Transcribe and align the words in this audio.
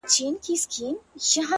څلوريځه؛ 0.13 1.41